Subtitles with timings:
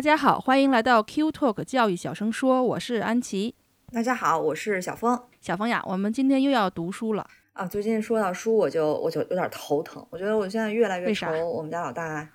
[0.00, 3.54] 大家好，欢迎来到 Q Talk 教育小声说，我是安琪。
[3.92, 5.22] 大家好，我是小峰。
[5.42, 7.66] 小峰呀，我们今天又要读书了啊！
[7.66, 10.02] 最近说到书，我就我就有点头疼。
[10.08, 12.26] 我觉得我现在越来越愁我们家老大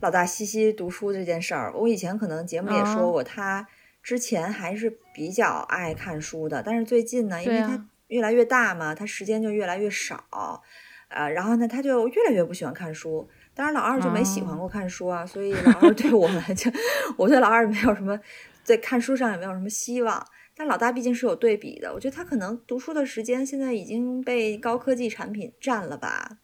[0.00, 1.72] 老大西西读书这件事儿。
[1.76, 3.68] 我以前可能节目也说过，他
[4.02, 10.60] 之前还是比较爱看书的，但是最近呢，因为他越来越大嘛，他时间就越来越少，
[11.06, 13.28] 呃，然后呢，他就越来越不喜欢看书。
[13.54, 16.72] 当然，老二就没喜欢过看书啊，所以老二对我来讲，
[17.16, 18.18] 我对老二没有什么
[18.62, 20.24] 在看书上也没有什么希望。
[20.54, 26.38] 但老大毕竟是有对比的，我觉得他可能读书的时间现在已经被高科技产品占了吧。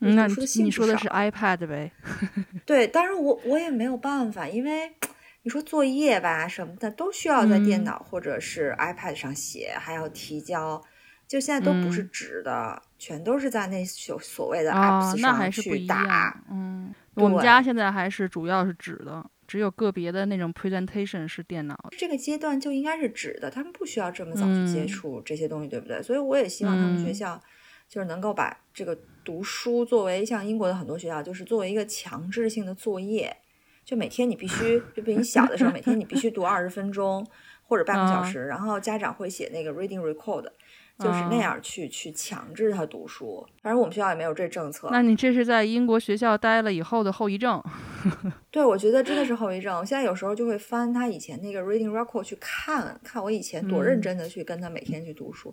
[0.00, 1.92] 嗯那读书的兴趣你说的是 iPad 呗？
[2.66, 4.92] 对，当然我我也没有办法，因为
[5.42, 10.82] 你说作业吧什么的都需要在电嗯脑或者是 iPad 上写，还要提交，
[11.34, 16.06] 就现在都不是嗯纸的，全都是在那所所谓的啊 apps，那上去打。
[16.06, 16.44] 样。
[16.48, 21.76] 嗯，我们家现在还是主要是纸的，只有个别的那种 presentation 是电脑。
[21.98, 26.00] 这个阶段就应该是纸的，他们不需要这么早去接嗯触这些东西，对不对？
[26.00, 27.42] 所以我也希望他们学嗯校
[27.88, 33.36] 就是能够把这个读书作为像英国的很多学校，就是作为一个强制性的作业，
[33.84, 37.26] 就每天你必须，就比你小的时候，每天你必须读二十分钟
[37.64, 40.46] 或者半个小嗯时，然后家长会写那个 reading record。
[40.98, 44.88] 就是那嗯样去去强制他读书，反正我们学校也没有这政策。
[44.92, 47.60] 那你这是在英国学校待了以后的后遗症。
[48.50, 49.76] 对，我觉得真的是后遗症。
[49.76, 55.52] 我现在有时候就会翻他以前那个 reading record 去看看我以前多认嗯真的去跟他每天去读书。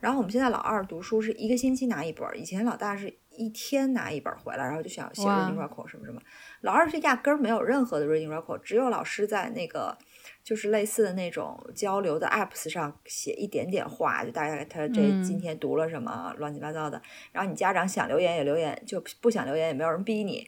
[0.00, 6.20] 然后我们现在老二读书是一个星期拿一本儿，以前老大是一天拿一本儿回来，然后就想写 reading record 什么什么。
[6.60, 9.98] 老二是压根儿没有任何的 reading record，只有老师在那个
[10.42, 17.00] 就是类似的那种交流的 apps 上写一点点话，就大概他这嗯今天读了什么乱七八糟的。
[17.32, 20.46] 然后你家长想留言也留言，就不想留言也没有人逼你。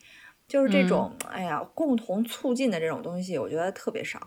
[0.48, 4.20] 就是这种，哎呀，共同促进的这种东西，我觉得特别少。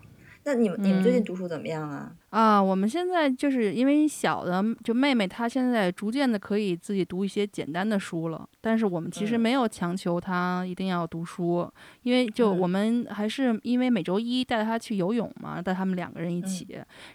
[0.45, 1.25] 那你们、你们最近嗯。
[1.25, 2.11] 读书怎么样啊？
[2.31, 9.39] 啊，我们现在就是因为小的就妹妹，她现在逐渐的可以自己读一些简单的书了，但是我们其实嗯。
[9.39, 11.69] 没有强求她一定要读书，
[12.01, 12.71] 因为就我嗯。
[12.71, 16.43] 们还是因为每周一带她去游泳嘛，带他们两个人一嗯。
[16.45, 16.67] 起，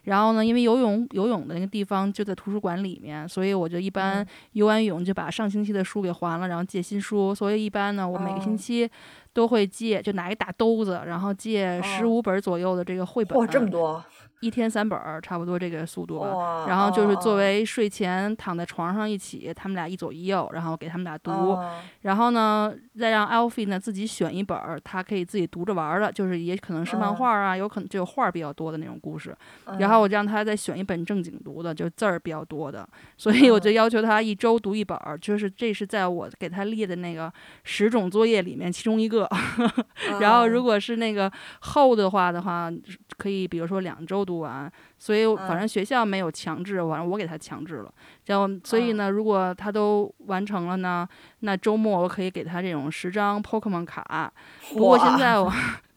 [0.04, 4.26] 然后呢，因为游泳游泳的那个地方就在图书馆里面，所以我就一般嗯。
[4.52, 8.56] 游完泳就把上星期的书给还了，然后借新书，所以一般呢，我每个星哦。
[8.56, 8.88] 期
[9.38, 14.04] 都会借，就拿一大兜子，然后借十哦五本左右的这个绘本，哇，这么多！
[14.40, 16.66] 一天三本儿，差不多这个速度吧。
[16.68, 21.30] 然后就是作哦为睡前躺在床上一起，他们俩一左一右，然后给他们俩读。
[21.30, 29.36] 哦然后呢，再让 Alfie 呢自己选一本儿，他可以自己读着玩儿的，就是也可能是漫嗯画啊，有可能就有画儿比较多的那种故事。
[29.78, 32.88] 然后嗯我让他再选一本正经读的，就字儿比较多的。
[33.16, 37.30] 所以我就嗯要求他一周读一本儿，就是这是在我给他列的那个
[37.64, 39.28] 十种作业里面其中一个。
[40.20, 42.70] 然后如果果是那个厚的话的话，
[43.16, 44.70] 可以比如说两周读完。
[44.98, 47.92] 所以反嗯正学校没有强制，反正我给他强制了。
[48.26, 51.08] 然后所以呢，如果他都完成了呢，
[51.40, 54.32] 那周末我可以给他这种十张 Pokemon 卡。
[54.72, 55.50] 不过现在我。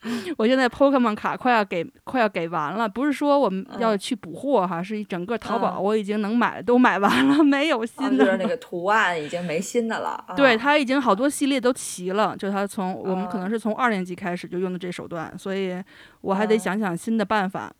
[0.35, 8.25] 我现在 Pokemon 卡快要给快要给完了，不是说我们要嗯去补货哈，是一整个淘宝嗯我已经能买的都买完了，没有哦新的了。
[8.25, 10.25] 就是那个图案已经没新的了。
[10.35, 15.79] 对，啊它已经好多系列都齐了，就它从我们可能哦是从二年级开始就用的这手段，所以
[16.21, 17.71] 我还得哦想想新的办法。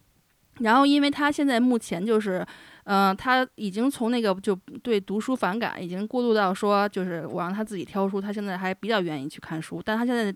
[0.62, 2.46] 然后，因为他现在目前就是，
[2.86, 9.82] 嗯、他已经从那个就对读书反感，已经过渡到说，就是我让他自己挑书，他现在还比较愿意去看书。
[9.84, 10.30] 但他现在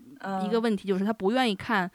[0.44, 1.90] 一个嗯问题就是他不愿意看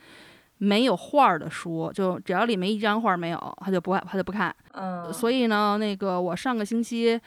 [0.58, 4.54] 没有画儿的书，就只要里面一张画儿没有，他就不他就不看。
[4.72, 7.20] 嗯，所以呢，那个我上个星期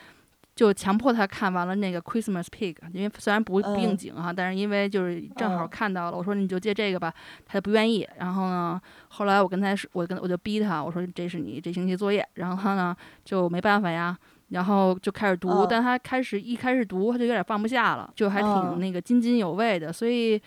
[0.56, 7.14] 就强迫他看完了那个 Christmas Pig，因为虽然不不应嗯景哈，但是因为就是正好嗯看到了，我说你就借这个吧，
[7.46, 8.08] 他就不愿意。
[8.18, 14.18] 然后呢，后来我跟他说，我跟我就逼他，我说这是你这星期作业，然后他呢就没办法呀。
[14.50, 20.40] 然后就开始读，嗯但他开始一开始读，他就有点放不下了，就还挺嗯那个津津有味的，所以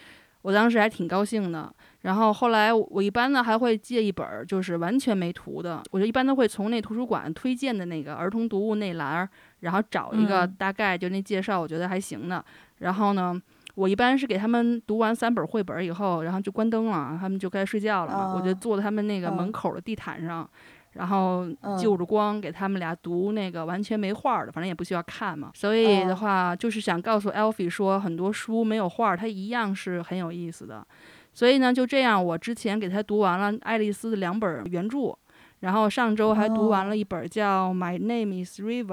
[0.42, 1.70] 我当时还挺高兴的。
[2.02, 9.28] 然后后来我我一般呢还会借一本儿就是完全没图的，我就一般都会从那图书馆推荐的那个儿童读物那栏儿，
[9.60, 12.44] 然后找一个嗯大概就那介绍我觉得还行的，
[12.78, 13.40] 然后呢。
[13.74, 18.34] 我一般是给他们读完三本绘本以后，然后就关灯了，他们就该睡觉了嘛。
[18.34, 20.50] 我就哦坐在他们那个门嗯口的地毯上，
[20.94, 21.46] 然后
[21.80, 25.52] 就着光给他们俩读那个完全没画的，反正也不需要看嘛。
[25.54, 30.84] 所以的话，就是想告诉 Alfie 说，很多书没有画，它一样是很有意思的。
[31.32, 35.16] 所以呢，就这样，我之前给他读完了爱丽丝的两本原著，
[35.60, 38.86] 然后上周还读完了一本叫《My Name Is River》。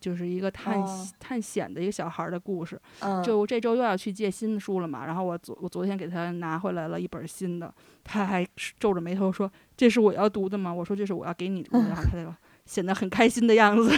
[0.00, 0.82] 就是一个探
[1.18, 2.80] 探险的一个小孩的故事，
[3.24, 5.04] 就这周又要去借新的书了嘛。
[5.04, 7.72] 然后我昨我昨天给他拿回来了一本新的，
[8.04, 8.46] 他还
[8.78, 12.32] 皱着眉头说：“这是我要读的吗？”我说：“这是我要给你读的。”然后他就
[12.64, 13.90] 显得很开心的样子。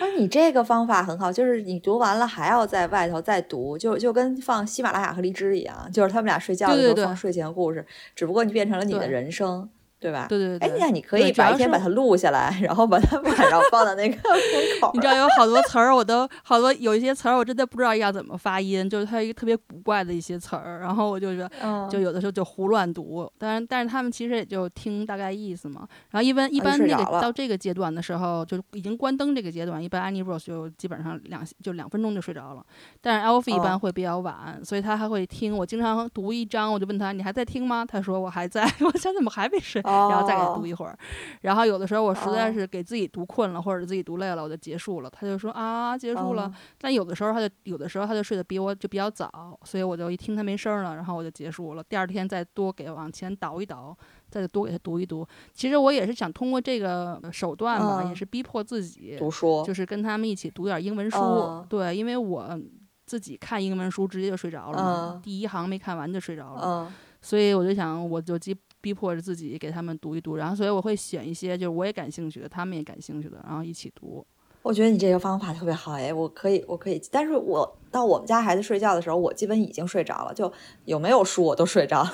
[0.00, 7.84] 那 你这个方法很好，就是你读完了还要在外头再读，就就跟放喜马拉雅和荔枝一样，就是他们俩睡觉的时候放睡前故事，
[8.14, 9.68] 只不过你变成了你的人生。
[10.02, 10.26] 对吧？
[10.28, 10.68] 对对对。
[10.68, 14.90] 哎，那你可以白天把它录下来，然后把它晚上放到那个 门口。
[14.94, 21.48] 你知道有好多词儿，我都好多有一些词儿，我真的不知道要怎么发音，就是它一个特别古怪的一些词儿，然后我就说，
[21.88, 23.30] 就有的时候就胡乱读。
[23.38, 25.86] 但是，但是他们其实也就听大概意思嘛。
[26.10, 32.64] 然后一般一般那个到这个阶段的时候，就已经关灯这个阶段，一般 Annie Rose 就基本上两就两分钟就睡着了。
[33.00, 35.56] 但是 Alfie 一般会比较晚，所以他还会听。
[35.56, 38.62] 我经常读一章，我就问他：“你还在听吗？”他说：“我还在。
[38.80, 39.82] ”我想怎么还没睡？
[39.92, 40.72] 然后再给他读一。
[40.72, 40.98] 会儿，
[41.42, 45.10] 然后有的时候我实在是给自己读困了，或者自己读累了，我就结束了。
[45.10, 46.50] 他就说啊，结束了。
[46.78, 49.30] 但有的时候他就有的时候他就睡得比我就比较早，
[49.64, 51.84] 所以我就一听他没声了，然后我就结束了。
[51.84, 53.94] 第二天再多给往前倒一倒，
[54.30, 55.26] 再多给他读一读。
[55.52, 61.64] 其实我也是想通过这个手段吧，也是逼迫自己读书，就是跟他们一起读点英文书。
[61.68, 62.58] 对，因为我
[63.04, 66.90] 自己看英文书直接就睡着了，第一行没看完就睡着了。
[67.24, 74.26] 所以我就想，我就逼逼迫着自己给他们读一读，然后所以我会选一些就是我也感兴趣的，他们也感兴趣的，然后一起读。
[74.62, 77.00] 我觉得你这个方法特别好哎，我可以，我可以。
[77.10, 80.52] 但是我到我们家孩子睡觉的时候，我基本已经睡着了，就
[80.84, 82.10] 有没有书我都睡着了。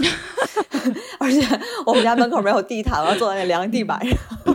[1.20, 1.40] 而且
[1.84, 4.16] 我们家门口没有地毯，我要坐在那凉地板上。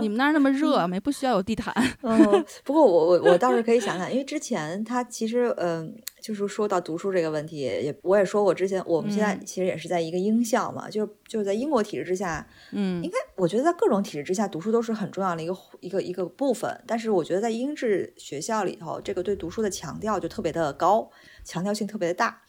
[0.00, 1.72] 你们那儿那么热，没不需要有地毯。
[2.02, 16.82] 嗯，不过我我我倒是可以想想，因为之前他其实嗯，就是说到读书这个问题，也我也说过，之前我们现在其实也是在一个英校嘛，就就在英国体制之下，嗯，应该我觉得在各种体制之下，读书都是很重要的一个一个一个部分。
[16.86, 21.10] 但是我觉得在英制学校里头，这个对读书的强调就特别的高，
[21.44, 22.42] 强调性特别的大。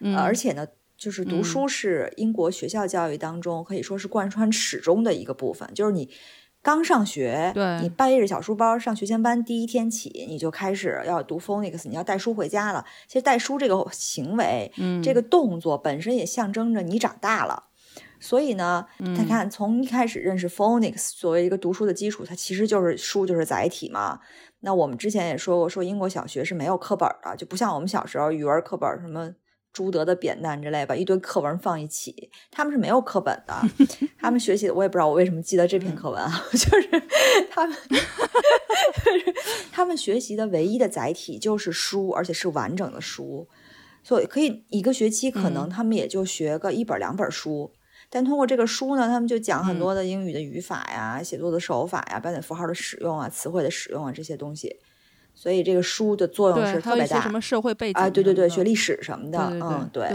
[0.00, 0.66] 嗯，而且呢，
[0.96, 6.10] 就是读书是英国学校教育当中可以说是贯穿始终的一个部分，就是你。
[6.62, 12.84] 刚上学，你背着小书包上学前班，第一天起你就开始要读 phonics，你要带书回家了。
[13.08, 17.64] 其实带书这个行为，嗯，这个动作本身也象征着你长大了。
[18.20, 18.86] 所以呢，
[19.16, 24.20] 他看从一开始认识 phonics 作为一个读书的基础，它其实就是书就是载体嘛。
[24.60, 29.34] 那我们之前也说过，说英国小学是没有课本的，就不像我们小时候语文课本什么。
[29.72, 33.54] 朱德的扁担之类吧，一堆课文放一起，他们是没有课本的。
[34.20, 37.02] 他们学习，我也不知道我为什么记得这篇课文啊， 就是
[37.50, 37.76] 他们，
[39.72, 43.48] 他们学习的唯一的载体就是书，而且是完整的书，
[44.02, 47.72] 所以可以一个学期可能他们也就学个一本两本书，
[48.10, 54.76] 但通过这个书呢，他们就讲很多的英语的语法呀、写作的手法呀、标点符号的使用啊、词汇的使用啊这些东西。
[55.34, 57.20] 所以这个书的作用是特别大。
[57.20, 58.08] 什么社会背景啊？
[58.08, 59.38] 对对对，学历史什么的。
[59.60, 60.08] 嗯，对。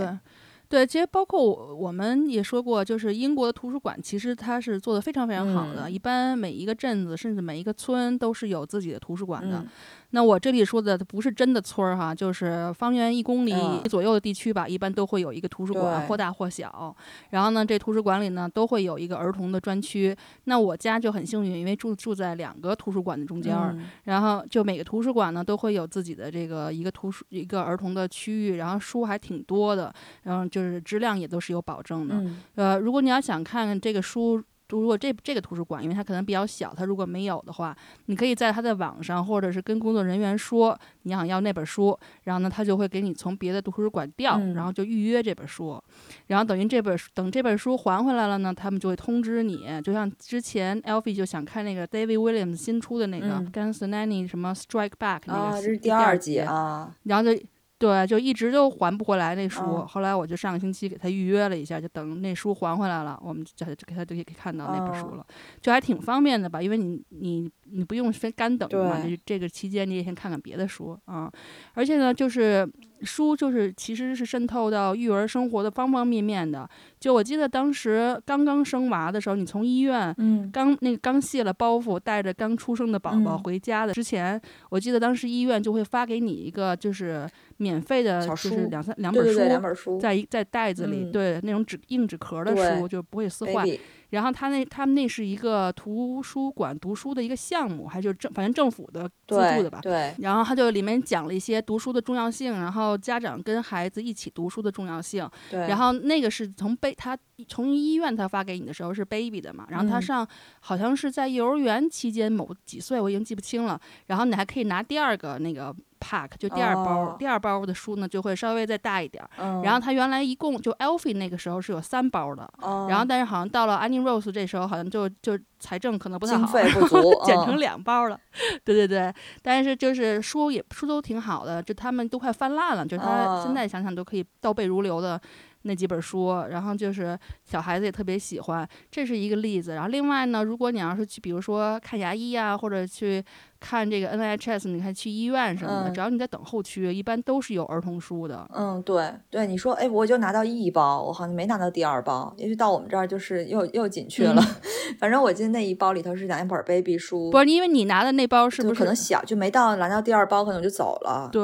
[0.69, 5.89] 对，其实包括我我们也说过，就是英国的图书馆其实它是做的非常非常好的。
[5.89, 9.65] 一般每一个镇子，甚至每一个村都是有自己的图书馆的。
[10.11, 13.53] 那我这里说的不是真的村儿哈，就是方圆一公里
[13.89, 16.95] 左右的地区吧，一般都会有一个图书馆，或大或小。
[17.31, 20.15] 然后呢，这图书馆里呢都会有一个儿童的专区。
[20.45, 32.23] 那我家就很幸运，因为住住在两个图书馆的中间儿，然后就每个图书馆呢都会有自己的这个一个图书一个儿童的区域，然后书还挺多的，然后就是质量也都是有保证的。
[32.55, 34.41] 呃，如果你要想看这个书。
[34.69, 37.75] 如果这这个图书馆，因为它可能比较小，它如果没有的话，
[38.07, 45.81] 你可以在它的网上，或者是跟工作人员说你想要那本书，然后呢，他就会给你从别的图书馆调，然后就预约这本书，
[46.27, 49.65] 然后等于这本等这本书还回来了呢，他们就会通知你。
[49.83, 57.41] 就像之前 Alfie 就想看那个 David Williams 新出的那个 Guns Nanny 什么 Strike Back 那个，这是第二集啊，然后就。
[57.79, 59.85] 对，就一直就还不回来那书。
[59.85, 65.25] 后来我就上个星期给他预约了一下，就等那书还回来了，我们就给他就可以看到那本书了，
[65.61, 66.59] 就还挺方便的吧？
[66.59, 71.31] 因为你你你不用非干等嘛，这这个期间你也先看看别的书啊。
[71.73, 72.67] 而且呢，就是
[73.01, 76.69] 书就是其实是渗透到育儿生活的方方面面的。
[76.99, 84.39] 就我记得当时刚刚生娃的时候，你从医院，嗯，刚那个刚卸了包袱，带着刚出生的宝宝回家的之前，
[84.69, 93.65] 我记得当时医院就会发给你一个就是免费的，就是两三两本书，两本书，在一在袋子里，对那种纸硬纸壳的书就不会撕坏。
[94.09, 99.79] 然后他那他们那是一个图书馆读书的一个项目，还是政反正政府的资助的吧？
[99.81, 100.13] 对。
[100.19, 105.29] 然后他就里面讲了一些读书的重要性，然后家长跟孩子一起读书的重要性。
[105.49, 105.59] 对。
[105.61, 109.67] 然后那个是从被他从医院他发给你的时候是 baby 的嘛？
[109.69, 110.27] 然后他上
[110.61, 113.79] 好像是在幼儿园期间某几岁，我已经记不清了。
[114.05, 115.75] 然后你还可以拿第二个那个。
[115.99, 119.23] Pack 就第二包，第二包的书呢就会稍微再大一点。
[119.63, 122.49] 然后它原来一共就 Alfie 那个时候是有三包的，
[122.89, 128.19] 然后但是好像到了 Annie Rose 这时候好像就就财政可能不太好，经费不足，减成两包了。
[128.63, 135.19] 对对对，但是就是书也书都挺好的，就他们都快翻烂了，就他现在想想都可以倒背如流的。
[135.63, 139.73] 那几本书，然后就是小孩子也特别喜欢，这是一个例子。
[139.73, 143.21] 然后另外呢，如果你要是去，比如说看牙医啊，或者去
[143.59, 148.49] 看这个 NHS，你看去医院什么的，只要你在等候区，一般都是有儿童书的。
[148.53, 154.41] 嗯，对对，你说，哎，我就拿到一包，我好像没拿到第二包，也许到我们这儿就是又又紧缺了。
[154.99, 161.29] 反正我记得那一包里头是两本 baby 书，不是因为你拿的那包是不是可能小，就没到拿到第二包，可能就走了。
[161.31, 161.41] 对，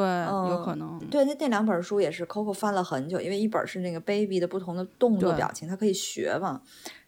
[0.50, 1.00] 有可能。
[1.10, 6.62] 对，那那两本书也是 Coco 翻了很久，因为一本是那个 baby 的不同的动作表情，他可以学嘛。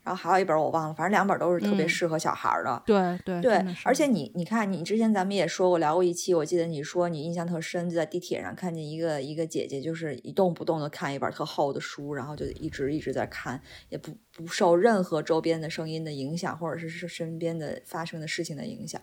[0.06, 2.82] 然后还有一本我忘了，反正两本都是特别适合小孩的。
[2.86, 13.60] 对对对，而且你你看，你之前咱们也说过聊过一期，我记得你说你印象特深，就在地铁上看见一个一个姐姐，就是一动不动的看一本特厚的书，然后就一直一直在看，
[13.90, 19.02] 也不不受任何周边的声音的影响，或者是是身边的发生的事情的影响。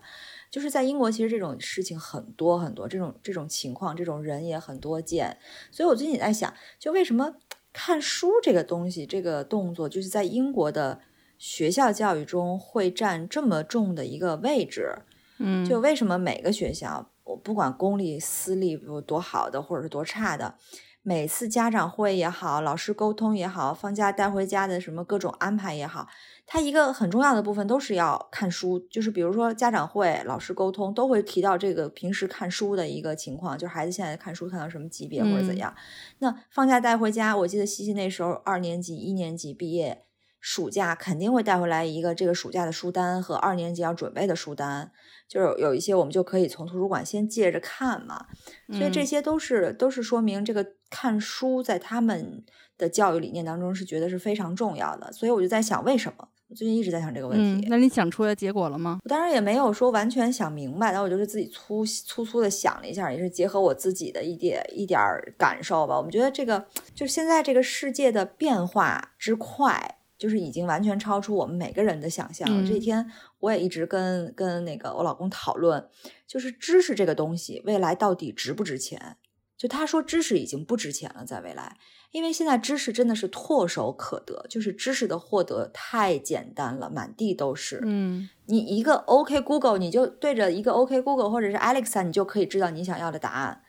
[0.49, 5.35] 就是在英国，其实这种事情很多很多，这种这种情况，这种人也很多见。
[5.71, 7.33] 所以我最近也在想，就为什么？
[7.73, 11.01] 看书这个东西，这个动作就是在英国的
[11.37, 14.99] 学校教育中会占这么重的一个位置。
[15.39, 20.55] 嗯，就为什么每个学校，我不管公立、私立有多好的，或者是多差的。
[21.01, 26.07] 每次家长会也好，老师沟通也好，放假带回家的什么各种安排也好，
[26.45, 28.79] 它一个很重要的部分都是要看书。
[28.89, 35.73] 就是比如说家长会、老师沟通都会提到这个平时看书的一个情况，就是孩子现在看书看到什么级别或者怎样。
[36.19, 40.03] 那放假带回家，我记得西西那时候二年级、一年级毕业，
[40.39, 44.91] 暑假肯定会带回来一个这个暑假的书单和二年级要准备的书单。
[45.27, 48.27] 就是有一些我们就可以从图书馆先借着看嘛，
[48.73, 52.43] 所以这些都是都是说明这个看书在他们
[52.77, 55.11] 的教育理念当中是觉得是非常重要的。
[55.11, 56.27] 所以我就在想，为什么？
[56.47, 57.67] 我最近一直在想这个问题。
[57.69, 58.99] 那你想出来结果了吗？
[59.03, 64.99] 我当然也没有说完全想明白，但我就是自己粗粗粗的想了一下，也是结合我自己的一点一点
[65.37, 65.97] 感受吧。
[65.97, 69.97] 我们觉得这个就是现在这个世界的变化之快。
[70.15, 72.47] 就是已经完全超出我们每个人的想象。
[72.65, 73.05] 这几天
[73.39, 75.85] 我也一直跟跟那个我老公讨论，
[76.25, 79.17] 就是知识这个东西未来到底值不值钱？
[79.57, 81.75] 就他说知识已经不值钱了，在未来，
[82.13, 87.81] 因为现在知识真的是唾手可得，就是知识的获得太简单了，满地都是。
[87.83, 93.63] 嗯，你一个 OK Google，你就对着一个 OK Google 或者是 Alexa，你就可以知道你想要的答案。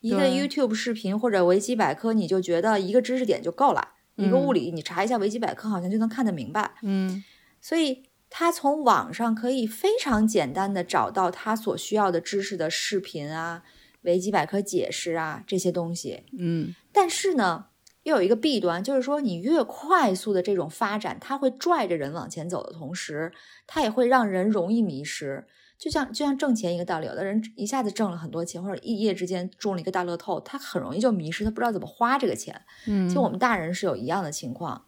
[0.00, 3.88] 一个 YouTube 视频或者维基百科，你就觉得一个知识点就够了。
[4.14, 6.74] 一个物理，你查一下维基百科，好像就能看得明白。
[6.82, 7.24] 嗯，
[7.60, 13.64] 所以他从网上可以非常简单的找到他所需要的知识的视频啊，
[14.02, 16.22] 维基百科解释啊这些东西。
[16.38, 17.66] 嗯，但是呢，
[18.10, 23.32] 又有一个弊端，就是说你越快速的这种发展，它会拽着人往前走的同时，
[23.66, 25.46] 它也会让人容易迷失。
[25.78, 32.60] 就像就像挣钱一个道理，有的人一下子挣了很多钱，或者一夜之间中了一个大乐透，他很容易就迷失，他不知道怎么花这个钱。
[32.86, 34.84] 嗯，就我们大人是有一样的情况，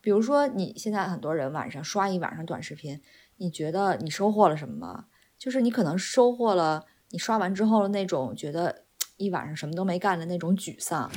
[0.00, 3.00] 比如说你现在很多人晚上刷一晚上短视频，
[3.38, 5.06] 你觉得你收获了什么吗？
[5.36, 8.85] 就是你可能收获了你刷完之后那种觉得。
[9.16, 11.10] 一晚上什么都没干的那种沮丧，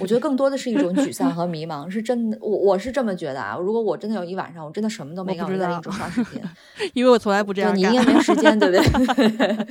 [0.00, 3.56] 我觉得更多的是一种沮丧和迷茫，是真的，我我是这么觉得啊。
[3.56, 6.40] 如果我真的有一晚上，我真的什么都没干，我在一直刷视频，
[6.94, 7.74] 因为我从来不这样。
[7.74, 9.66] 你应该没时间，对不对？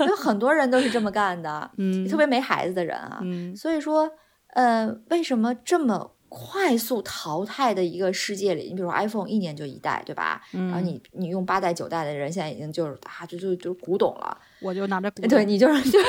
[0.08, 4.10] 有很多人都是这么干的， 嗯，特别没孩子的人啊，嗯，所以说，
[4.54, 6.12] 呃，为什么这么？
[6.32, 10.40] 快速淘汰的一个世界里，你比如说 iPhone 一年就一代，对吧？
[10.52, 14.38] 然后你你用八代九代的人，现在已经就是啊，就就就古董了。
[14.60, 16.06] 我就拿着，对你就是 就是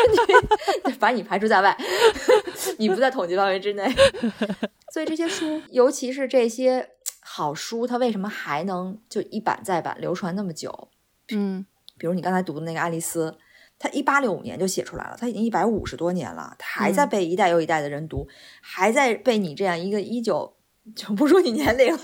[0.86, 1.77] 你， 把你排除在外，
[2.77, 3.89] 你不在统计范围之内。
[4.93, 6.89] 所以这些书，尤其是这些
[7.20, 10.89] 好书，它为什么还能就一版再版流传那么久？
[11.29, 11.65] 嗯，
[11.98, 13.31] 比如你刚才读的那个《爱丽丝》。
[13.84, 18.27] 它一八六五年就写出来了，它已经一百五十多年了，他还在被一代又一代的人读，
[18.62, 20.55] 还在被你这样一个一九
[20.95, 22.00] 就不说你年龄了，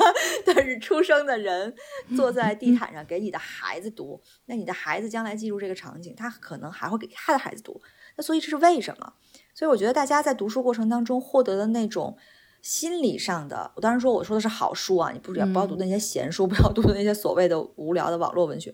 [0.46, 1.74] 但是出生的人
[2.16, 7.82] 坐在地毯上给你的孩子读，那你的孩子将来记住这个场景，他可能还会给他的孩子读。
[8.16, 9.14] 那所以这是为什么？
[9.54, 12.16] 所以我觉得大家在读书过程当中获得的那种
[12.62, 18.74] 心理上的，我当然说我说的是好书啊，你不要不要读那些闲书，不要读那些所谓的无聊的网络文学。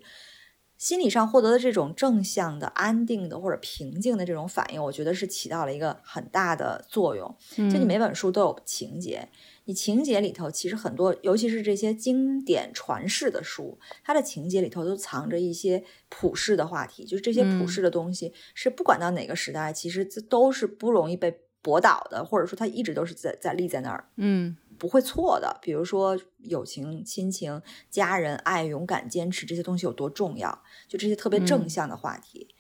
[0.78, 7.34] 心理上获得的这种正向的、安定的或者平静的这种反应，我觉得是起到了一个很大的作用。
[7.56, 9.30] 就你每本书都有情节，
[9.66, 17.06] 你情节里头其实很多，尤其是这些经典传世的书，它的情节里头都藏着一些普世的话题。
[17.06, 24.10] 就是这些普世的东西，是不管到哪个时代，其实这都是不容易被驳倒的，或者说它一直都是在在立在那儿。
[24.18, 24.58] 嗯。
[24.78, 32.54] 不会错的，比如说友情、亲情、家人、爱、勇敢、坚持这些东西有多重要，就这些特别正向的话题。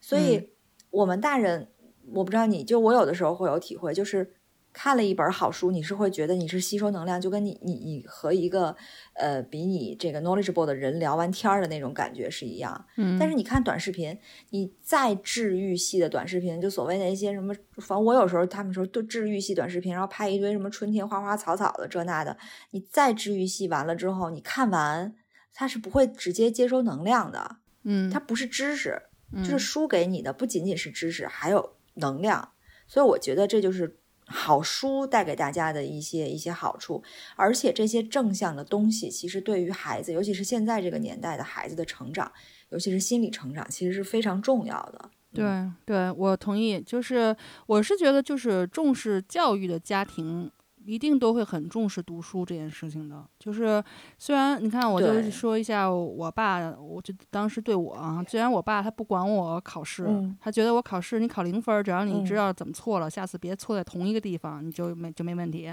[0.00, 0.50] 所以，
[0.90, 1.70] 我们大人，
[2.12, 4.34] 我不知道你就我有的时候会有体会，就是。
[4.72, 8.76] 看了一本好书，你是会觉得你是吸收能量，就跟你你你和一个
[9.14, 12.86] 呃比你这个 knowledgeable 的人聊完天儿的那种感觉是一样。
[12.96, 13.18] 嗯。
[13.18, 14.16] 但是你看短视频，
[14.50, 22.36] 你再治愈系的短视频，就所谓的一些什么，反正我有时候他们说都治愈系短视频，然后拍一堆什么春天花花草草的这那的，
[22.70, 25.14] 你再治愈系完了之后，你看完
[25.52, 27.56] 它是不会直接接收能量的。
[27.82, 28.08] 嗯。
[28.08, 29.02] 它不是知识，
[29.38, 32.52] 就是书给你的不仅仅是知识，还有能量。
[32.86, 33.96] 所以我觉得这就是。
[34.32, 37.02] 好书带给大家的一些一些好处，
[37.36, 42.30] 而且这些正向的东西，其实对于孩子，尤其是现在这个年代的孩子的成长，
[42.70, 45.10] 尤其是心理成长，其实是非常重要的。
[45.34, 45.44] 对，
[45.84, 46.80] 对我同意。
[46.80, 50.50] 就是我是觉得，就是重视教育的家庭。
[50.90, 53.24] 一定都会很重视读书这件事情的。
[53.38, 53.82] 就是
[54.18, 60.08] 虽然你看，我就说一下我爸，我就当时对我啊，虽然我爸他不管我考试，
[60.40, 65.72] 他觉得我考试你考零分，只要你知道怎么错了，下次别错在同一个地方，你就没就没问题。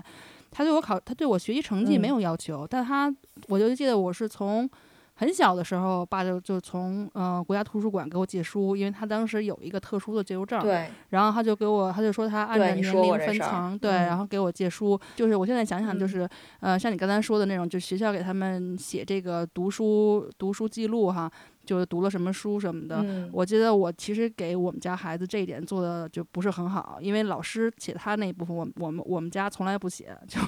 [0.51, 3.13] 他对我考，他对我学习成绩没有要求，但他
[3.47, 4.69] 我就记得我是从。
[5.17, 10.61] 很小的时候，爸就就从呃国家图书馆给我借书，因为他当时有一个特殊的借书证。
[10.61, 10.89] 对。
[11.09, 14.99] 然后他就给我，他就说他按照年龄分层，对，然后给我借书。
[15.15, 21.29] 就是我现在想想，就是呃，像你刚才说的那种，就学校给他们写这个读书读书记录哈。
[21.65, 30.39] 就是读了什么书什么的，我记得我其实给我们家孩子这一点做的就不是很好，因为老师写他那一部分，我我们我们家从来不写，就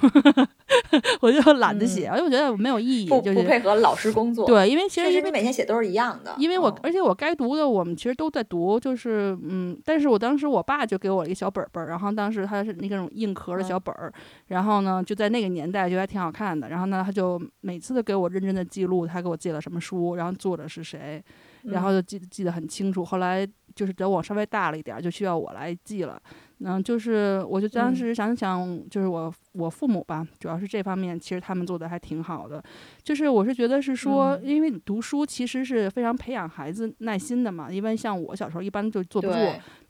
[1.20, 4.46] 我就懒得写，因为我觉得没有意义，就不配合老师工作。
[4.46, 14.12] 对，因为其实因为每天写都是一样的，因为我而且我该读的我们其实都在读，就是嗯，但是我当时我爸就给我一个小本本，然后当时他是那种硬壳的小本儿，
[14.48, 21.22] 然后呢就在那个年代就还挺好看的，然后呢他就每次都给我认真的记录他给我借了什么书，然后作者是谁。
[21.64, 26.18] 然后就记记得很清楚，后来就是等我稍微大了一点，就需要我来记了。
[26.62, 32.62] 嗯，就是我就当时想想，就是我我父母吧，主要是这方面，其实他们做的还挺好的。
[33.02, 37.72] 就是我是觉得是说，因为你读书其实是非常培养孩子耐心的嘛。
[37.72, 39.34] 因为像我小时候一般就坐不住，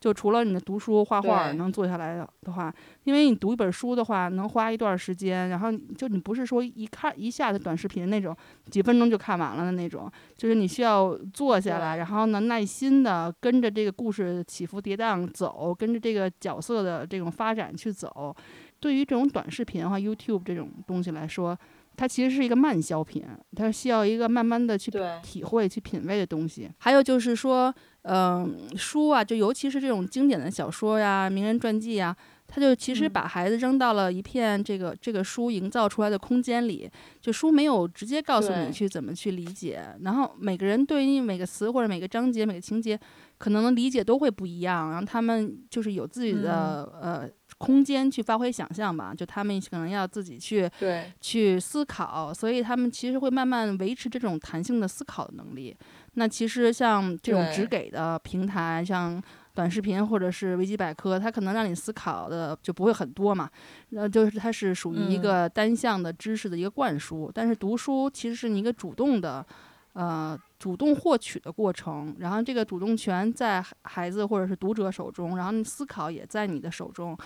[0.00, 2.72] 就除了你的读书画画能坐下来的话，
[3.04, 8.34] 因为你读一本书的话能花一段时间，然后就你不是说一看一下子短视频那种
[8.70, 16.58] 几分钟就看完了的那种，就是你需要坐下来，然后呢耐心的跟着这个故事起伏跌宕走，跟着这个角。
[16.60, 18.36] 色的这种发展去走，
[18.78, 21.58] 对于这种短视频的话，YouTube 这种东西来说，
[22.00, 23.22] 它其实是一个慢消品，
[23.54, 24.90] 它需要一个慢慢的去
[25.22, 26.66] 体会、去品味的东西。
[26.78, 27.70] 还有就是说，
[28.04, 32.16] 嗯，书啊，就尤其是这种经典的小说呀、名人传记呀。
[32.52, 42.98] 它就其实把孩子扔到了一片这个这个书营造出来的空间里，就书没有直接告诉你去怎么去理解，然后每个人对应每个词或者每个章节、每个情节，
[43.36, 47.28] 可能理解都会不一样，然后他们就是有自己的呃
[47.60, 55.76] 空间去发挥想象吧，就他们可能要自己去对去思考，所以他们其实会慢慢维持这种弹性的思考的能力。
[56.14, 59.22] 那其实像这种只给的平台，像。
[59.52, 63.50] 短视频或者是维基百科，它可能让你思考的就不会很多嘛，
[63.90, 67.30] 那就是它是属于一个单向的知识的一个灌输。
[67.34, 69.44] 但是读书其实是你一个主动的，
[69.94, 72.14] 呃，主动获取的过程。
[72.20, 77.18] 然后这个主动权在孩子或者是读者手中，然后思考也在你的手中。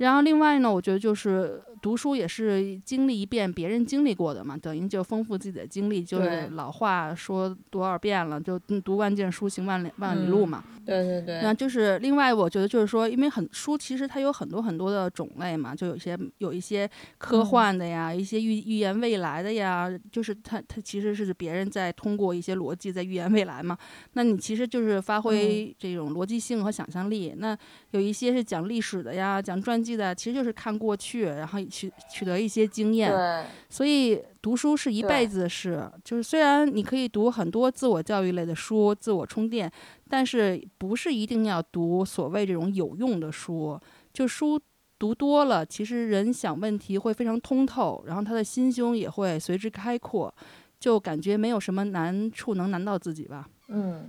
[0.00, 6.02] 然后另外呢，我觉得就是读书也是经历一遍别人经历过的嘛，等于就丰富自己的经历。
[6.02, 10.64] 就是老话说多少遍了，就读万卷书，行万里万里路嘛。
[10.86, 11.42] 对对对。
[11.42, 23.76] 那就是另外，我觉得就是说，因为很书其实它有很多很多的种类嘛，就有些有一些科幻的呀，一些预预言未来的呀，就是它它其实是别人在通过一些逻辑在预言未来嘛。
[24.14, 27.34] 那你其实就是发挥这种逻辑性和想象力。
[27.36, 27.54] 那
[27.90, 29.89] 有一些是讲历史的呀，讲传记。
[29.90, 33.10] 记得其实就是看过去，然后取取得一些经验。
[33.10, 35.90] 对，所以读书是一辈子的事。
[36.04, 39.68] 就是虽然你可以读很多自我教育类的书，自我充电，
[40.08, 43.76] 但是不是一定要读所谓这种有用的书。
[44.12, 44.60] 就书
[44.96, 50.32] 读多了，其实人想问题会非常通透，然后他的心胸也会随之开阔，
[50.78, 53.48] 就感觉没有什么难处能难到自己吧。
[53.66, 54.08] 嗯。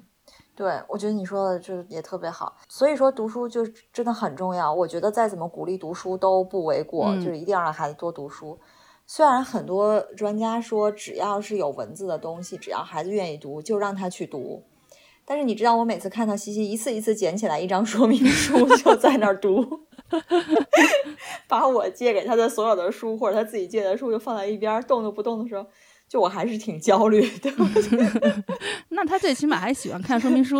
[0.53, 4.71] 对，我觉得你说的就也特别好，所以说读书就真的很重要。
[4.71, 8.59] 我觉得再怎么鼓励读书都不为过，就是一定要让孩子多读书。
[9.07, 14.63] 虽然很多专家说，只要是有文字的东西，只要孩子愿意读，就让他去读。
[15.25, 19.65] 但是你知道，我每次看到西西一次一次捡起来一张说明书就在那儿读，
[21.47, 25.65] 把我借给他的所有的书或者他自己借的书就放在一边动都不动的时候。
[26.11, 27.49] 就我还是挺焦虑的，
[28.89, 30.57] 那他最起码还喜欢看说明书，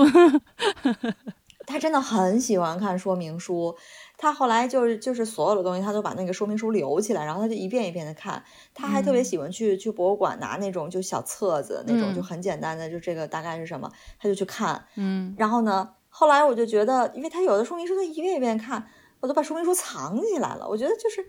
[1.68, 3.76] 他真的很喜欢看说明书。
[4.18, 8.42] 他后来就是就是所有的东西，他都把那个说明书留起来，然后他就一遍一遍的看。
[8.74, 14.82] 他还特别喜欢去去博物馆拿那种就小册子，那种就很简单的，就这个大概是什么，他就去看。
[14.96, 18.88] 嗯，然后呢，后来我就觉得，因为他有的说明书他一遍一遍看，
[19.20, 20.66] 我都把说明书藏起来了。
[20.66, 21.28] 我觉得就是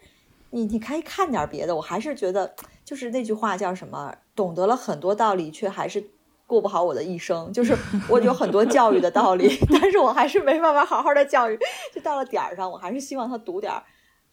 [0.51, 2.55] 你你可以看点别的，我还是觉得。
[2.93, 4.15] 就是那句话叫什么？
[4.37, 6.11] 懂得了很多道理，却还是
[6.47, 7.51] 过不好我的一生。
[7.51, 7.75] 就是
[8.07, 11.59] 我有很多教育的道理， 但是我还是没办法好好的教育。
[11.91, 13.83] 就到了点儿上，我还是希望他读点儿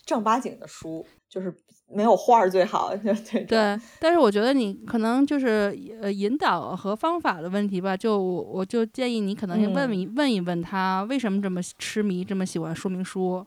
[0.05, 1.55] 正八经的书，就是
[1.89, 2.93] 没有画儿最好。
[2.97, 3.79] 对对。
[3.97, 7.95] 但是我觉得你可能就是呃引导和方法的问题吧。
[7.95, 13.45] 就我就建议你可能问一问一问他为什么这么痴迷，这么喜欢说明书。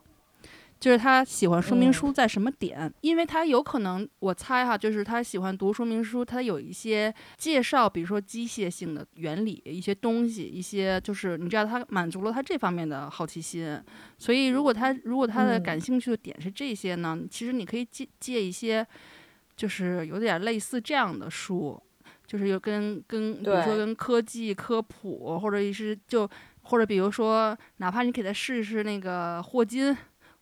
[0.83, 2.93] 就是他喜欢说明书在什么点？
[2.99, 13.81] 因为他有可能，我猜哈，就是他喜欢读说明书，他有一些介绍，比如说机械性的原理，一些东西，一些就是你知道，他满足了他这方面的好奇心。
[14.17, 18.85] 所以，如果他如果他的感兴趣的点是这些呢，其实你可以借借一些，
[19.55, 21.81] 就是有点类似这样的书，
[22.27, 26.29] 就是有跟跟比如说跟科技科普，或者是就
[26.63, 29.95] 或者比如说，哪怕你给他试试那个霍金。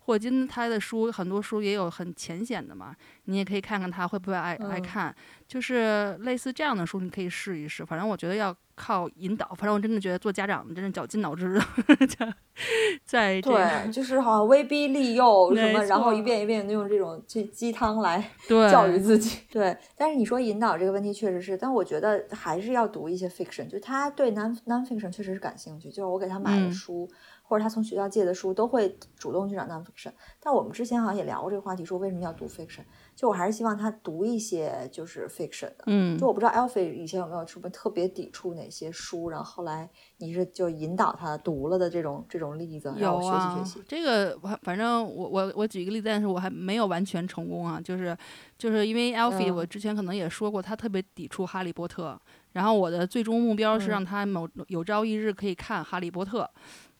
[0.03, 5.15] 霍金他的书很多书也有很浅显的嘛，你也可以看看他会不会爱爱看，
[5.47, 7.85] 就是类似这样的书，你可以试一试。
[7.85, 12.33] 反正我觉得要靠引导，反正我真的觉得做家长真的绞尽脑汁的
[13.05, 19.39] 在对，就是好像威逼利诱 什么，然后一遍一遍的用这种这鸡汤来教育自己。
[19.51, 27.07] 对，但是你说引导这个问题确实是，但我觉得还是要读一些 fiction，就他对 non non fiction 确实是感兴趣，就是我给他买的书。
[27.51, 30.09] 或者他从学校借的书都会主动去找 nonfiction，
[30.39, 32.79] 但我们之前好像也聊过这个话题，说为什么要读 fiction？
[33.13, 35.83] 就我还是希望他读一些就是 fiction 的。
[35.87, 43.83] 嗯，就我不知道 Alfie 以前有没有什么特别抵触哪些书，然后后来你是就引导他读了的这种这种例子，让我学习学习。
[43.85, 48.17] 这个反正我我我举一个例子，但是我还没有完全成功啊，就是
[48.57, 52.17] 就是因为 Alfie 我之前可能也说过，他特别抵触哈利波特，
[52.53, 56.49] 然后我的最终目标是让他某有朝一日可以看哈利波特。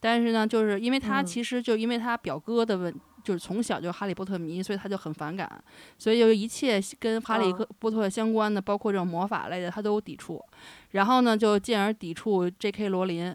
[0.02, 5.64] 但是呢，就是因为他其实就因为他表哥的问，就是从小就哈利波特迷，所以他就很反感，
[5.98, 10.44] 所以就一切跟哈利波特相关的，包括这种魔法类的，他都有抵触。
[10.90, 12.90] 然后呢，就进而抵触 J.K.
[12.90, 13.34] 罗琳。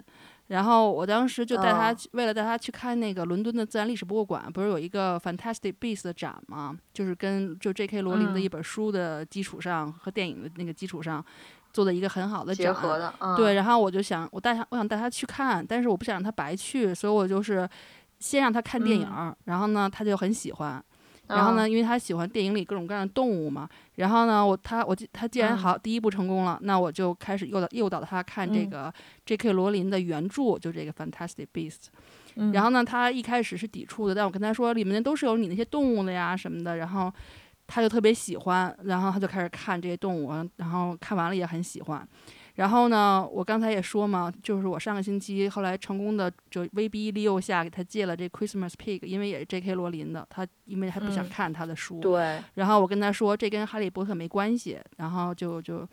[0.49, 6.79] 然后我当时就带他去，为了带他去看那个伦敦的自然历史博物馆，不是有一个 Fantastic Beasts 的展吗？
[6.93, 8.01] 就是跟就 J.K.
[8.01, 11.25] 罗琳的一本书的基础上和电影的那个基础上。
[11.77, 17.69] 做的一个很好的结合的，对，然后我就想，我带他，我想带他去看，但是我不想让他白去，所以我就是
[18.19, 20.83] 先让他看电影，然后呢，他就很喜欢，
[21.27, 28.91] 然后呢，因为他喜欢电影里各种各样的动物嘛，然后呢，我他我他既然好第一步成功了，那我就开始诱导诱导他看这个
[29.27, 29.53] J.K.
[29.53, 31.89] 罗琳的原著，就这个 Fantastic Beasts，
[32.55, 37.13] 然后呢，他一开始是抵触的，但我跟他说里面都是有你那些动物的呀什么的，然后。
[37.67, 42.07] 他就特别喜欢，然后他就开始看这些动物，然后看完了也很喜欢。
[42.55, 49.75] 然后呢，我刚才也说嘛，就是我上个星期后来成功的就威逼利诱下给他借了这 Christmas Pig，因为也是 J.K.
[49.75, 52.01] 罗琳的，他因为他不想看他的书。
[52.01, 52.41] 对。
[52.55, 55.87] 然后我跟他说这跟哈利波特没关系，然后就就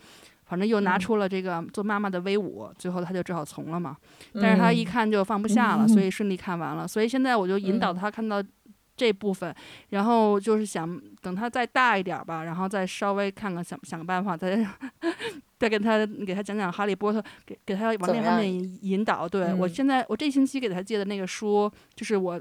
[0.46, 3.98] 反正又拿出了这个做妈妈的威武，最后他就只好从了嘛。
[4.34, 6.88] 但是他一看就放不下了，所以顺利看完了。
[6.88, 8.42] 所以现在我就引导他看到。
[8.96, 9.54] 这部分，
[9.90, 14.66] 然后就是想等他再大一点吧，然后再稍微看看想想个办法，再
[15.58, 19.28] 再跟他给他讲讲《哈利波特》，给给他往那方面引导。
[19.28, 22.40] 对我现在我这星期给他借的那个书，就是我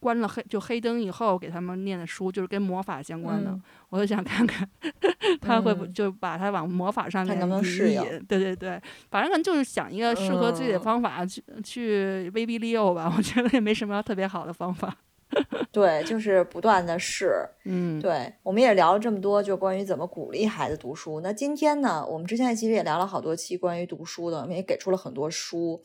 [0.00, 3.58] 关了黑就黑灯以后给他们念的书，就是跟魔法相关的。
[3.88, 4.68] 我就想看看
[5.40, 8.24] 他会不就把他往魔法上面引引。
[8.26, 8.80] 对对对，
[9.10, 13.12] 反正可能就是想一个适合自己的方法去去威逼利诱吧。
[13.16, 14.94] 我觉得也没什么特别好的方法。
[15.72, 21.20] 对，就是不断的试，嗯，对，我们也聊了这么多，就关于怎么鼓励孩子读书。
[21.20, 25.82] 那今天呢，我们之前其实也聊了好多期关于读书的，我们也给出了很多书。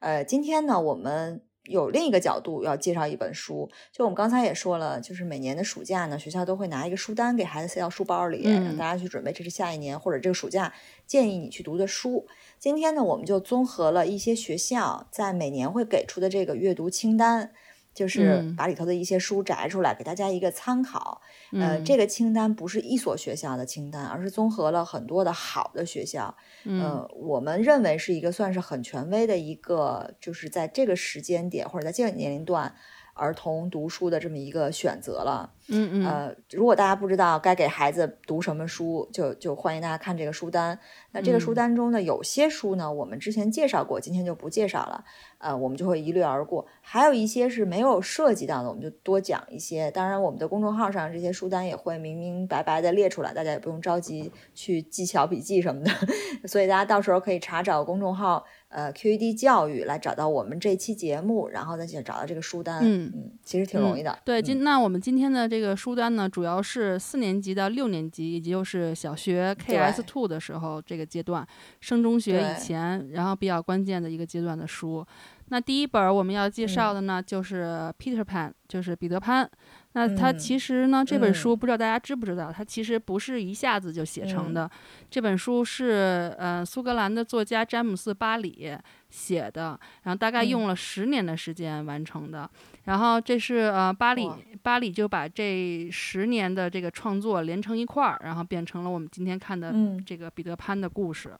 [0.00, 3.68] 呃，今天呢，我们有另一个角度要介绍一本书。
[3.92, 10.72] 就我们刚才也说了，就是每年的暑假呢，学校都会拿一个书单给孩子塞到书包里，让大家去准备，这是下一年或者这个暑假
[11.06, 12.26] 建议你去读的书。
[12.58, 17.52] 今天呢，我们就综合了一些学校在每年会给出的这个阅读清单。
[17.96, 21.20] 就是把里头的一些书摘出来，给大家一个参考。
[21.52, 26.36] 呃，这个清单不是一所学校的清单，而是综合了很多的好的学校。
[26.64, 32.74] 呃，我们认为是一个算是很权威的一个，就是在这个时间点或者在这个年龄段。
[33.18, 40.78] 儿童读书的这么一个选择了，嗯嗯，呃，如果大家不知道该给孩子读什么书，就就欢迎大家看这个书单。
[41.12, 45.04] 那这个书单中呢，有些书呢，我们之前介绍过，今天就不介绍了，
[45.38, 46.66] 呃，我们就会一掠而过。
[46.80, 49.90] 还有一些是没有涉及到的，我们就多讲一些。
[49.90, 55.90] 当然，我们的公众号上这些书单也会明明白白的列出来，大家也不用着急去记小笔记什么的。
[56.46, 58.44] 所以大家到时候可以查找公众号。
[58.68, 62.80] 呃，QED 教育来找到我们这期节目，然后再去找到这个书单。
[62.82, 64.18] 嗯嗯，其实挺容易的。
[64.24, 71.46] 对，今那我们今天的这个书单呢，主要是四年级到六年级，也就是小学 KS Two 的时候这个阶段，
[71.80, 75.06] 升中学以前，然后比较关键的一个阶段的书。
[75.48, 79.48] 那第一本我们要介绍的呢，就是 Peter Pan，就是彼得潘。
[79.92, 84.68] 那他其实呢，这本书不知道大家知不知道，他其实不是一下子就写成的。
[85.08, 88.76] 这本书是呃苏格兰的作家詹姆斯·巴里
[89.16, 92.48] 写的，然后大概用了十年的时间完成的。
[92.84, 94.30] 然后这是呃巴里
[94.62, 99.72] 巴里就把这十年的这个创作连成一块儿，然后变成了我们今天看的
[100.04, 101.30] 这个彼得潘的故事。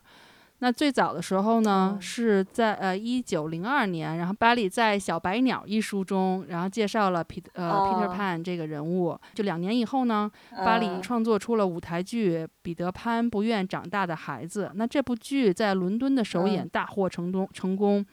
[0.58, 9.18] 那最早的时候呢，是在呃一九零二年，然后巴里在《小白鸟》一书中，然后介绍了皮呃 Peter Pan 这个人物。
[9.34, 10.30] 就两年以后呢，
[10.64, 14.66] 巴里创作出了舞台剧《彼得潘不愿长大的孩子》。
[14.74, 18.04] 那这部剧在伦敦的首演大获成功，成功，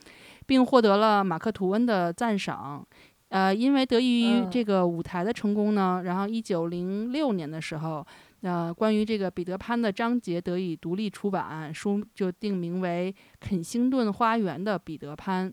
[0.45, 2.85] 并获得了马克吐温的赞赏。
[3.29, 8.05] 呃，因为得益于这个舞台的成功呢，然后一九零六年的时候。
[8.43, 15.49] 呃，关于这个彼得潘的章节得以独立出版，书就定名为《肯辛顿花园的彼得潘》。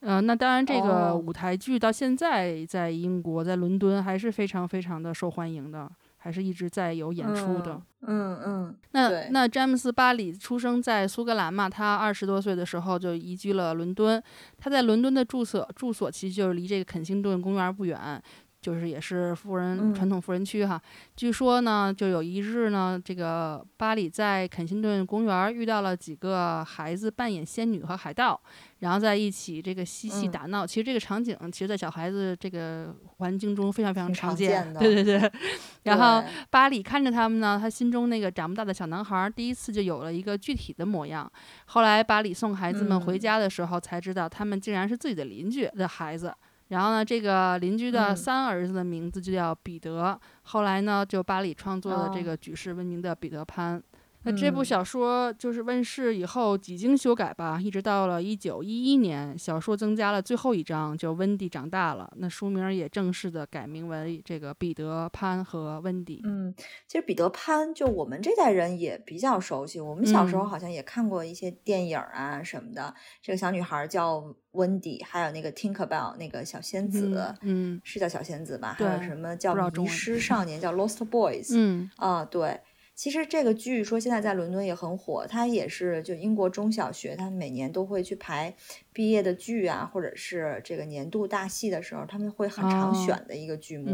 [0.00, 7.80] 呃，那当然，这个舞台剧到现在在英国，在伦敦还是非常非常的受欢迎的，还是一直在有演出的。
[8.00, 8.76] 嗯嗯。
[8.90, 14.20] 那那詹姆斯·巴里出生在苏格兰嘛，他二十多岁的时候就移居了伦敦。
[14.58, 18.20] 他在伦敦的住所住所其实就是离这个肯辛顿公园不远。
[18.62, 20.80] 就是也是富人传统富人区哈，
[21.16, 28.40] 据说呢，就有一日呢，这个巴里在肯辛顿公园遇到了几个孩子扮演仙女和海盗，
[28.78, 30.64] 然后在一起这个嬉戏打闹。
[30.64, 34.72] 其实这个场景，其实在小孩子这个环境中非常非常常见。
[34.74, 35.32] 对对对。
[35.82, 41.28] 然后巴里看着他们呢，他心中那个长不大的小男孩第一次就有了一个具体的模样。
[41.64, 46.32] 后来巴里送孩子们回家的时候，才知道他们竟然是自己的邻居的孩子。
[46.72, 50.18] 然后呢，这个邻居的三儿子的名字就叫彼得。
[50.44, 53.80] 后来呢，就巴里创作了这个举世闻名的彼得潘。
[54.24, 62.12] 那这部小说就是问世以后几经修改吧，一直到了一九一一年，小说增加了最后一章，就温蒂长大了。
[62.16, 66.22] 那书名也正式的改名为这个彼得潘和温蒂。
[66.24, 66.54] 嗯，
[66.86, 72.94] 其实彼得潘就我们这代人也比较熟悉，我们小时候好像也看过一些电影啊什么的。
[73.20, 78.76] 这个小女孩叫温蒂，还有那个 Tinkerbell 那个小仙子，嗯，是叫小仙子吧？
[78.78, 81.56] 还有什么叫迷失少年叫 Lost Boys？
[81.56, 82.60] 嗯啊，对。
[82.94, 88.54] 其实这个剧说现在在伦敦也很火，它也是就英国中小学，他们每年都会去排
[88.92, 93.90] 毕业的剧啊，或者是这个年度大戏的时候，他们会很常选的一个剧目。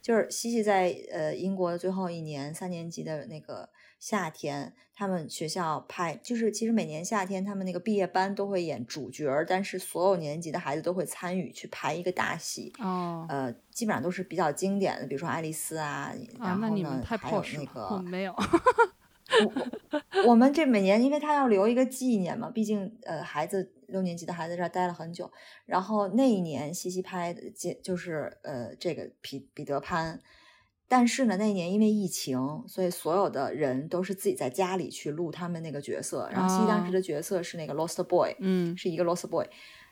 [0.00, 12.72] 就是西西在呃英国的最后一年三年级的那个夏天，他们学校拍就是其实每年夏天他们那个毕业班都会演主角，但是所有年级的孩子都会参与去排一个大戏。
[12.78, 13.54] 哦，呃。
[13.76, 18.34] 基本上都是比较经典的，比如说爱丽丝啊，然后呢还有那个没有。
[19.44, 25.30] 我我们这每年，因为他要留一个纪念嘛，毕竟呃孩子六年级的孩子这儿待了很久。
[25.66, 27.42] 然后那一年西西拍的，
[27.82, 30.18] 就是呃这个彼彼得潘。
[30.88, 36.28] 但是呢，那一年因为疫情，所以所有的人都是自己在家里去录他们那个角色。
[36.32, 39.46] 然后西西当时的角色是那个 Lost Boy，嗯，是一个 Lost Boy。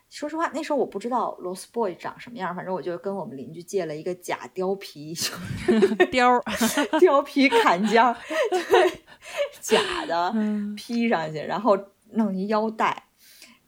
[0.09, 5.12] 说实话，那时候我不知道 Lost Boy 长什么样，反正我就跟我们邻居借了一个假貂皮，
[6.12, 6.40] 貂
[7.00, 8.00] 貂皮坎肩，
[8.70, 9.00] 对，
[9.61, 10.33] 假的
[10.76, 11.76] 披上去，然后
[12.12, 13.09] 弄一腰带，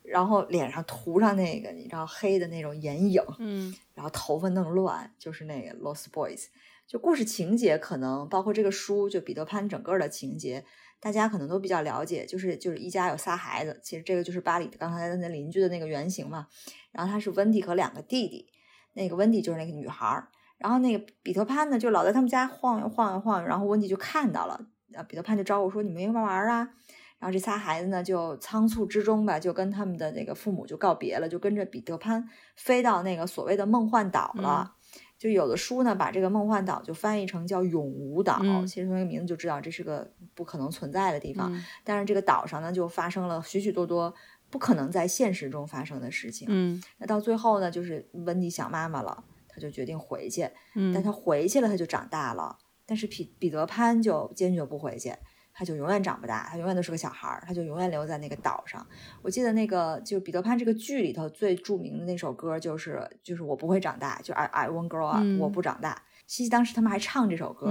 [0.04, 6.44] 然后脸上涂上那个你知道黑的那种眼影，嗯，然后头发弄乱，就是那个 Lost Boys。
[6.86, 10.64] 就故事情节可能包括这个书，就彼得潘整个的情节，
[11.00, 12.24] 大家可能都比较了解。
[12.24, 16.46] 就是就是一家有仨孩子，其实这个就是巴里刚才的那邻居的那个原型嘛。
[16.92, 18.46] 然后他是温蒂和两个弟弟，
[18.94, 26.70] 那个温蒂就是那个女孩儿，然后那个彼得潘呢就老在他们家晃悠晃悠晃悠，然后温蒂就看到了，啊，彼得潘就招呼说：“你们一块玩啊？”
[27.18, 34.75] 然后这仨孩子呢就仓促之中吧，就跟他们的那个父母就告别了，就跟着彼得潘飞到那个所谓的梦幻岛了。
[35.18, 41.50] 就有的书呢，把这个梦幻岛就翻译成叫永无岛，其实从这个名字就知道这是个不可能存在的地方。
[41.82, 44.14] 但是这个岛上呢，就发生了许许多多
[44.50, 46.46] 不可能在现实中发生的事情。
[46.50, 50.48] 嗯，那到最后呢，就是温迪想妈妈了，他就决定回去。
[50.74, 52.58] 嗯，但他回去了，他就长大了。
[52.84, 55.12] 但是彼彼得潘就坚决不回去。
[55.58, 58.86] 他就永远长不大，他永远都是个小孩儿，他就永远留在那个岛上。
[59.22, 66.02] 我记得那个就彼得潘这个剧里头最著名的那首歌就是就是我不会长大，就 I I won't grow up，我不长大。
[66.26, 67.68] 西西当时他们还唱这首歌，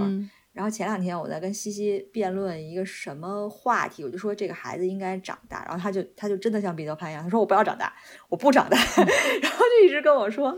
[0.51, 7.93] 然后前两天我在跟西西辩论一个什么话题，我就说这个孩子应该长大，然后他就他就真的像彼得潘一样，他说我不要长大，
[8.29, 8.77] 我不长大，
[9.43, 10.57] 然后就一直跟我说，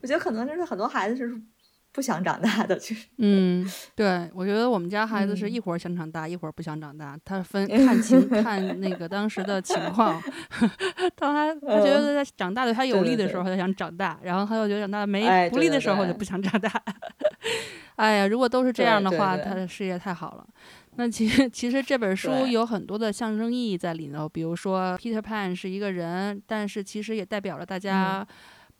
[0.00, 1.42] 我觉得可能就是很多孩子是。
[1.92, 10.22] 不想长大的，其实，嗯，对，我觉得我们家孩子是一会儿想长大，一会儿不想长大，他分 看情看那个当时的情况。
[11.16, 16.70] 当 他他觉得在长大对他有利的时候，他就想长大；然后他又觉得长大没不利的时候，就不想长大。
[17.96, 20.46] 哎呀，如果都是这样的话，他的事业太好了。
[20.96, 28.26] 那其实其实这本书有很多的象征意义在里头，比如说 Peter Pan 是一个人，但是其实也代表了大家。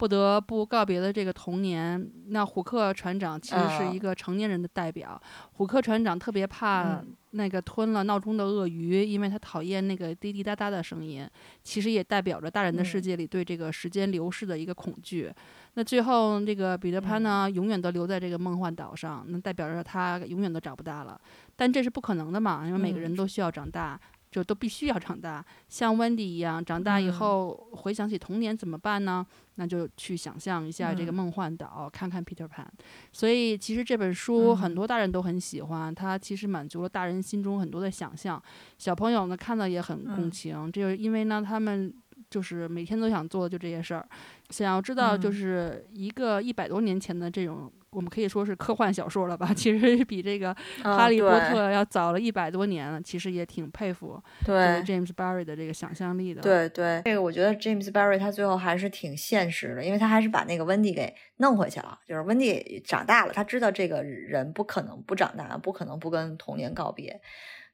[0.00, 5.20] 不得不告别的这个童年，那虎克船长其实是一个成年人的代表。
[5.52, 11.28] 虎克船长特别怕那个吞了闹钟的鳄鱼，因为他讨厌那个滴滴答答的声音。
[11.62, 15.30] 其实也代表着大人的世界里对这个时间流逝的一个恐惧。
[15.74, 21.20] 那最后这个彼得潘呢，永远都留在这个梦幻岛上，那代表着他永远都长不大了。
[21.54, 24.00] 但这是不可能的嘛，因为每个人都需要长大。
[24.30, 29.26] 就都必须要长大，像 Wendy 一样，长大以后回想起童年怎么办呢？
[29.56, 32.64] 那就去想象一下这个梦幻岛，看看 Peter Pan。
[33.12, 38.40] 所以其实这本书很多大人都很喜欢，它其实满足了大人心中很多的想象，
[38.78, 40.70] 小朋友呢看到也很共情。
[40.72, 41.92] 这就是因为呢，他们
[42.30, 44.06] 就是每天都想做的就这些事儿，
[44.50, 47.70] 想要知道就是一个一百多年前的这种。
[47.92, 49.50] 我们可以说是科幻小说了吧？
[49.52, 53.02] 其实比这个《哈利波特》要早了一百多年了。
[53.02, 56.40] 其实也挺佩服对 James Barry 的这个想象力的。
[56.40, 61.98] 对对，这个我觉得 James Barry 他最后还是挺现实的，因为他还是把那个温蒂给弄回去了。
[62.06, 67.20] 就是温蒂长大了，他知道这个人不可能不长大，不可能不跟童年告别。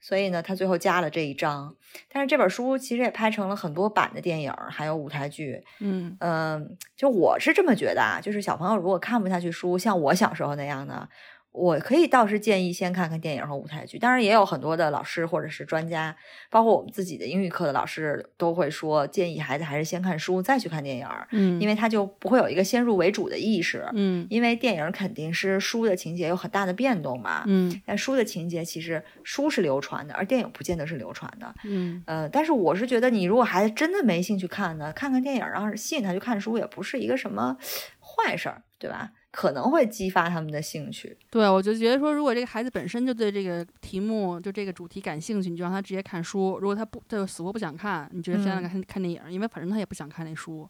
[0.06, 1.74] 所以呢，他最后加了这一章，
[2.12, 5.64] 但是这本书其实也拍成了很多版的电影，还有舞台剧。
[5.80, 11.08] 嗯嗯，就我是这么觉得啊，就是小朋友如果看不下去书，像我小时候那样的。
[11.56, 16.14] 我可以倒是建议先看看电影和舞台剧，当然也有很多的老师或者是专家，
[16.50, 37.56] 包括我们自己的英语课的老师都会说，建议孩子还是先看书再去看电影，嗯，因为他就不会有一个先入为主的意识，嗯，因为电影肯定是书的情节有很大的变动嘛，嗯，但书的情节其实书是流传的，而电影不见得是流传的，嗯，呃，但是我是觉得你如果孩子真的没兴趣看呢，看看电影，然后吸引他去看书，也不是一个什么
[37.98, 39.10] 坏事儿，对吧？
[39.30, 41.16] 可能会激发他们的兴趣。
[41.30, 46.58] 对，我就觉得说，如果这个孩子本身就对这个题目、就这个主题感兴趣，你就让他直接看书。
[46.60, 50.68] 如果他不，他就死活不想看，你就先让他看看电影，因为反正他也不想看那书。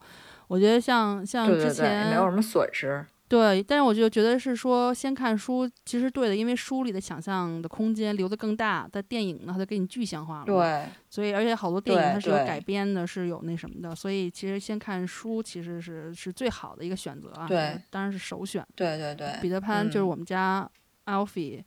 [0.48, 3.04] 我觉得像像之前没有什么损失。
[3.28, 8.88] 对，但是我就觉得是说，先看书其实对的，因为书里的想象的空间留的更大。
[8.90, 10.44] 但电影呢，它就给你具象化了。
[10.46, 13.94] 对，所以而且好多电影它是有改编的，是有那什么的。
[13.94, 17.48] 所以其实先看书其实是是最好的一个选择啊。
[17.48, 18.64] 对，当然是首选。
[18.76, 19.36] 对对对。
[19.42, 20.70] 彼得潘就是我们家
[21.06, 21.64] Alfie，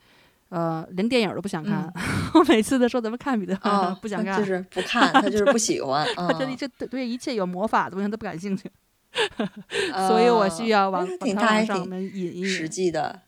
[0.47, 1.91] 呃，连电影都不想看。
[2.35, 6.07] 我每次都说咱们看彼得潘，不想看，就是不看，他就是不喜欢。
[6.15, 8.71] 他这里这对一切有魔法的东西都不感兴趣。
[10.07, 13.21] 所以我需要往往他上面引引实际的，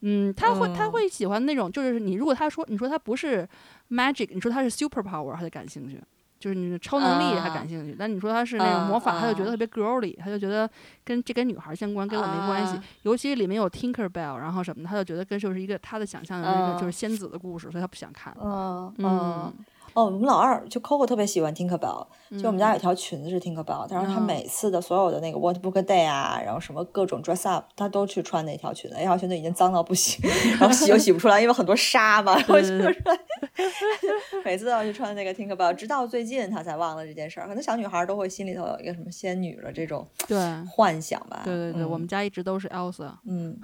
[0.00, 3.48] 嗯，他会他会喜欢那种，就是你如果他说你说他不是
[3.90, 6.00] magic，你说他是 super power，他就感兴趣。
[6.38, 7.94] 就是你的超能力他感兴趣。
[7.96, 10.68] 但你说他是那种魔法，他就觉得特别 girly，他就觉得
[11.04, 12.76] 跟这跟女孩相关，跟我没关系。
[13.02, 18.36] 尤其里面有 Tinker Bell，然后什么的，他就觉得跟就是一个他的想象的那个就是仙子的故事，所以他不想看。
[18.40, 19.54] 嗯嗯。
[19.94, 22.06] 哦，我们老二就 Coco 特别喜欢 Tinker Bell，
[22.40, 30.20] 就我们家有条裙子是 Tinker Bell，但是他每次的所有的那个 What Book Day 啊，然后什么各种 dress up，他都去穿那条裙子，那条裙子已经脏到不行，
[30.58, 33.18] 然后洗又洗不出来，因为很多沙嘛，然后洗不出来，
[34.44, 37.46] 每次都要去穿那个 Tinker Bell，直到最近他才忘了这件事儿。
[37.46, 40.38] 可能小女孩都会心里头有一个什么仙女的这种对
[40.70, 41.42] 幻想吧。
[41.44, 43.12] 对对对，我们家一直都是 Elsa。
[43.26, 43.58] 嗯。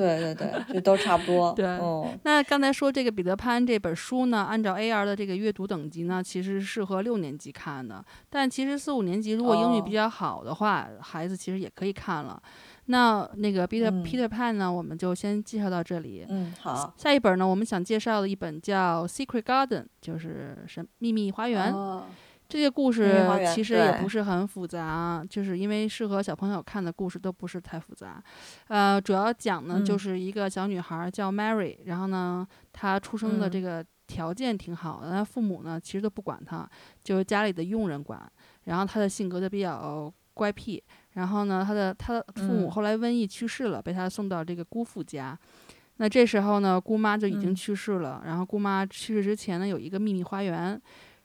[0.00, 1.52] 对对对，就都差不多。
[1.52, 1.78] 对，
[2.22, 8.02] 那刚才说这个彼得潘这本书呢，按照 A R 的这个阅读等级呢，其实适合六年级看的。
[8.30, 12.42] 但其实四五年级如果英语比较好的话，孩子其实也可以看了。
[12.86, 16.24] 那那个 Peter Peter Pan 呢，我们就先介绍到这里。
[16.28, 16.92] 嗯，好。
[16.96, 21.72] 下一本呢，我们想介绍的一本叫《Secret Garden》，就是什秘密花园。
[22.50, 23.24] 这些故事
[23.54, 28.20] 其实也不是很复杂，就是因为适合小朋友看的故事都不是太复杂。
[28.66, 36.68] 呃，主要讲呢就是一个小女孩叫 Mary，然后呢她出生的这个条件挺好的，她父母呢其实都不管她，
[37.04, 38.20] 就是家里的佣人管。
[38.64, 40.82] 然后她的性格就比较乖僻。
[41.12, 45.38] 然后呢，她的她的父母后来瘟疫去世了，被她送到这个姑父家。
[45.98, 48.22] 那这时候呢，姑妈就已经去世了。
[48.26, 50.80] 然后姑妈去世之前呢，有一个秘密花园。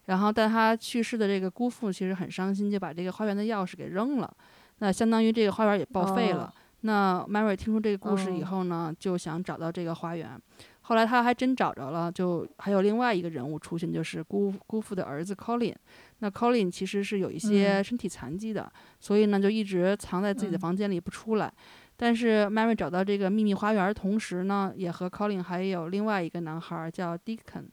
[0.06, 4.32] 然后，但他去世的这个姑父其实很伤心，就把这个花园的钥匙给扔了。
[4.80, 6.54] 那相当于这个花园也报废了。
[6.82, 10.40] 那 Mary 听说这个故事以后呢，就想找到这个花园。
[10.82, 15.74] 后来他还真找着了，就还有另外一个人物出现，就是姑姑父的儿子 Colin。
[16.20, 21.52] 那 Colin 其实是有一些身体残疾的，所以呢就一直藏在自己的房间里不出来。
[21.98, 27.66] 但是 Mary 找到这个秘密花园同时呢，也和 Colin 还有另外一个男孩叫 Deacon。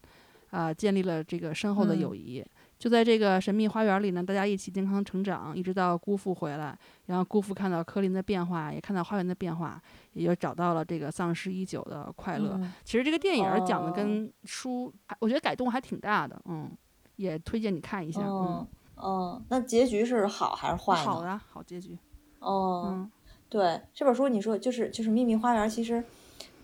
[0.52, 2.44] 啊，建立了这个深厚的友谊。
[2.78, 6.76] 就在这个神秘花园里呢，大家一起健康成长，一直到姑父回来，
[7.06, 9.80] 然后姑父看到科林的变化，也看到花园的变化，
[10.14, 12.60] 也就找到了这个丧失已久的快乐。
[12.84, 16.70] 其实这个电影讲的跟书，我觉得改动还挺大的，嗯，
[17.16, 18.20] 也推荐你看一下。
[18.24, 20.96] 嗯，嗯，那结局是好还是坏？
[20.96, 21.96] 好的，好结局。
[22.40, 23.08] 哦，
[23.48, 26.04] 对，这本书你说就是就是秘密花园，其实。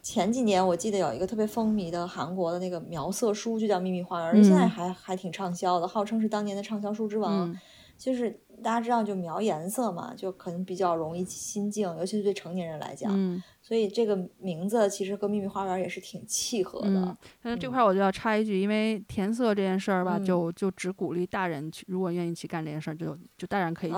[0.08, 7.54] 前几年我记得有一个特别风靡的韩国的那个描色书，就叫《秘密花园》，现在还还挺畅销的，号称是当年的畅销书之王，
[7.98, 8.40] 就是。
[8.60, 13.12] 大家知道，就描颜色嘛，就可能比较容易心境，尤其是对成年人来讲。
[13.14, 17.16] 嗯，所以这个名字其实和秘密花园也是挺契合的。
[17.44, 23.96] 嗯，这块我就要插一句，因为填色这件事儿吧，就就只鼓励大人去，如果愿意去干这件事儿，就就大人可以去，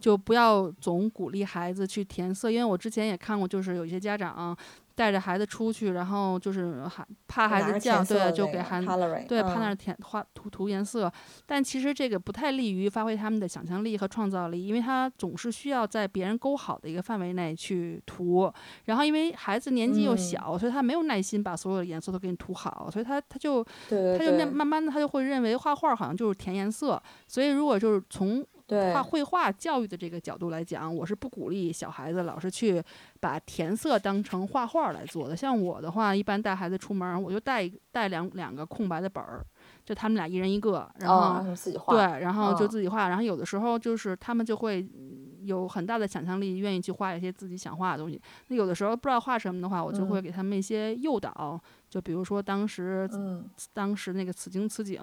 [0.00, 2.50] 就不要总鼓励孩子去填色。
[2.50, 4.58] 因为我之前也看过，就是有一些家长
[4.94, 8.86] 带着孩子出去，然后就是还怕孩子犟，对，就给孩子
[9.28, 11.10] 对怕那填画涂涂颜色，
[11.46, 13.92] 但其实这个不太利于发挥他们的想象力。
[14.02, 18.52] 和创造力，因为他总是需要在别人勾好的一个范围内去涂，
[18.86, 28.44] 然后因为孩子年纪又小，所以他没有耐心把所有的颜色都给你涂好，所以他他就他就慢慢慢的他就会认为画画好像就是填颜色，所以如果就是从
[28.92, 32.82] 画绘画教育的这个角度来讲，我是不鼓励小孩子老是去
[33.20, 35.36] 把填色当成画画来做的。
[35.36, 39.44] 像我的话，一般带孩子出门，我就带带两两个空白的本儿。
[39.84, 41.54] 就他们俩一人一个，然后
[41.96, 44.88] 对，然后就自己画，然后有的时候就是他们就会
[45.40, 48.20] 有很大的想象力，愿意去画一些自己想画的东西。
[48.46, 51.60] 那有的时候不知道画什么的话，我就会给他们一些诱导，
[51.92, 53.06] 就比如说当时
[53.74, 54.98] 当时那个此情此景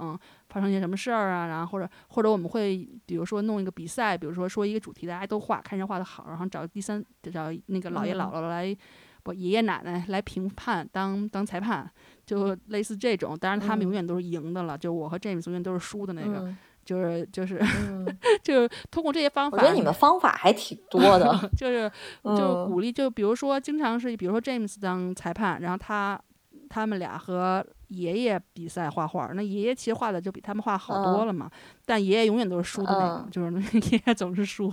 [0.50, 8.76] 发生一些什么事儿啊，然后或者或者我们会比如说弄一个比赛，比如说说一个主题，大家都画，看谁画的好，然后找第三找那个姥爷姥姥来。
[9.22, 11.88] 不，爷爷奶奶来评判，当当裁判，
[12.26, 13.38] 就类似这种。
[13.38, 14.78] 当然，他们永远都是赢的了。
[14.78, 16.56] 就我和 James 永远都是输的那个。
[16.86, 17.60] 就是就是，
[18.42, 19.58] 就是 通过这些方法。
[19.58, 21.38] 我觉得你们方法还挺多的。
[21.56, 21.92] 就是
[22.24, 26.20] 就是鼓励，就比如说，经常是比如说 James 当裁判，然后他
[26.70, 27.66] 他们俩和。
[27.90, 31.50] 爷爷比赛画画，那爷爷其实画的就比他们画好多了嘛。
[31.88, 33.52] 但爷爷永远都是输的那个，就是
[33.92, 34.72] 爷爷总是输。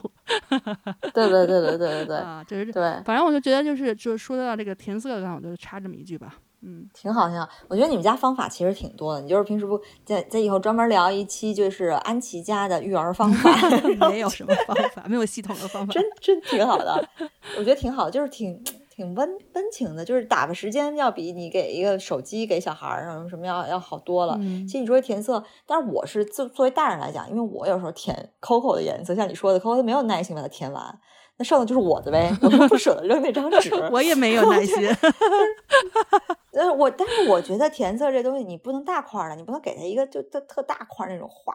[1.14, 2.82] 对对对对对对对啊，就是对。
[3.06, 6.34] 反正我就觉得，就是就说到这个填色上，我就插这么一句吧。
[6.60, 7.48] 嗯，挺好挺好。
[7.68, 9.22] 我觉得你们家方法其实挺多的。
[9.22, 13.50] 你就是平时不在在以后专门聊一期，就是安琪家的育儿方法。
[14.10, 15.92] 没有什么方法，没有系统的方法。
[15.94, 17.02] 真真挺好的，
[17.56, 18.62] 我觉得挺好，就是挺。
[18.96, 24.38] 挺温温情的，就是打发时间要比你给一个手机给小孩儿什么什么要要好多了。
[24.66, 30.98] 其实你说填色，但是我是作作为大人来讲，因为我有时候填 Coco 的颜色，像你说的，Coco 没有耐心把它填完。
[31.38, 33.74] 那剩的就是我的呗，我都不舍得扔那张纸。
[33.92, 34.74] 我也没有耐心。
[36.52, 41.54] 呃，我但是我觉得填色这东西你不能大块的，你不能给他一个就特特大块那种画。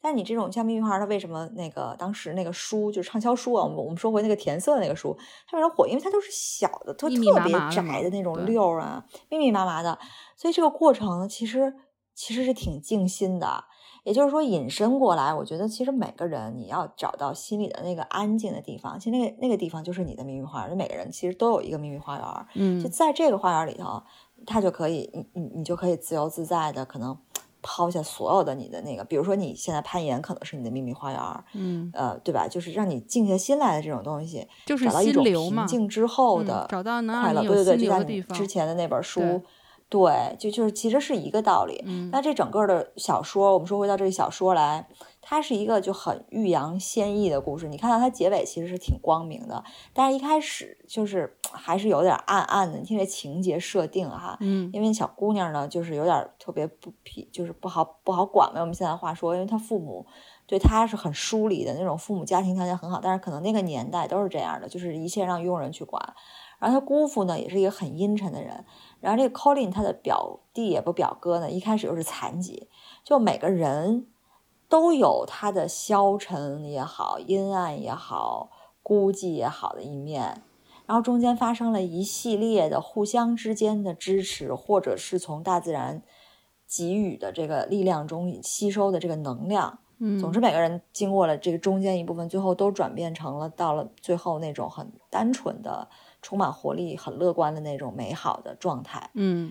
[0.00, 3.62] 但是你这种像秘密花，它为什么那个当时那个书就是畅销书啊？
[3.62, 5.14] 我们我们说回那个填色那个书，
[5.46, 5.86] 它为什么火？
[5.86, 9.98] 因为它都是小的，特特别窄的那种溜啊，密密麻麻的。
[10.34, 11.74] 所以这个过程其实
[12.14, 13.64] 其实是挺静心的。
[14.08, 20.74] 也就是说，引申过来，我觉得其实每个人你要找到心里的那个安静的地方，其实那个那个地方就是你的秘密花园。
[20.74, 24.02] 每个人其实都有一个秘密花园，嗯，就在这个花园里头，
[24.46, 27.14] 他就可以，你你你就可以自由自在的，可能
[27.60, 31.20] 抛下所有的你的那个，比如说你现在攀岩可能是你的秘密花园，
[31.52, 32.48] 嗯，呃，对吧？
[32.48, 37.42] 就是让你静下心来的这种东西，就是找到一种平静之后的找到能快乐。
[37.42, 39.42] 对对对，就像你之前的那本书。
[39.88, 41.82] 对，就就是其实是一个道理。
[41.86, 44.86] 嗯，那这整个的小说，我们说回到这个小说来，
[45.22, 47.68] 它是一个就很欲扬先抑的故事。
[47.68, 49.64] 你看到它结尾其实是挺光明的，
[49.94, 52.78] 但是一开始就是还是有点暗暗的。
[52.78, 58.60] 你听这情节设定哈，嗯，因为小姑娘呢，就是有点特别不皮，就是不好不好管嘛。
[58.60, 60.04] 我们现在话说，因为她父母
[60.46, 66.14] 对她是很疏离的那种，父母家庭条件很好，但是可能那个年代都是这样的，就是一切让佣人去管。
[66.58, 68.64] 然后他姑父呢，也是一个很阴沉的人。
[69.00, 72.68] 然后这个 Colin 他的表弟也不表哥呢，一开始又是残疾。
[73.04, 74.06] 就每个人
[74.68, 78.50] 都有他的消沉也好、阴暗也好、
[78.82, 80.42] 孤寂也好的一面。
[80.86, 86.02] 然后中间发生了一系列的互相之间的支持，或者是从大自然
[86.66, 89.78] 给予的这个力量中吸收的这个能量。
[90.00, 95.88] 嗯，总之每个人经过了这个中间一部分，最后都转变成了到了最后那种很单纯的。
[96.22, 99.10] 充满活力、很乐观的那种美好的状态。
[99.14, 99.50] 嗯，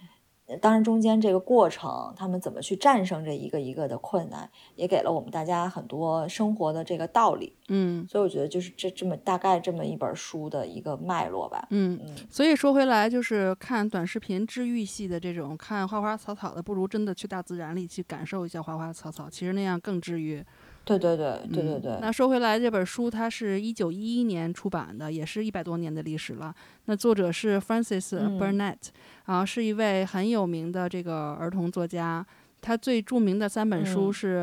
[0.61, 7.53] 当然中间这个过程，他们怎么去战胜这一个一个的困难，也给了我们大家很多生活的这个道理。
[7.68, 11.68] 嗯，所以我觉得就是这这么大概这么一本书的一个脉络吧。
[11.72, 12.15] 嗯嗯。
[12.30, 20.41] 所以说回来，就是看短视频治愈系的这种看花花草草的，不如真的去大自然里去感受一下花花草草，其实那样更治愈。
[20.88, 21.97] 对对对对对对。
[21.99, 26.55] 那说回来，这本书它是一九一一年出版的，也是一百多年的历史了。
[26.85, 28.77] 那作者是 Francis Burnett，
[29.25, 32.25] 啊，是一位很有名的这个儿童作家。
[32.61, 34.39] 他最著名的三本书是